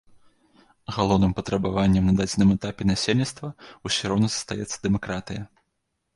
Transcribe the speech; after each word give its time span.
Галоўным 0.95 1.35
патрабаваннем 1.39 2.07
на 2.11 2.13
дадзеным 2.21 2.49
этапе 2.57 2.81
насельніцтва 2.93 3.47
ўсё 3.91 4.01
роўна 4.15 4.27
застаецца 4.39 4.75
дэмакратыя. 4.89 5.43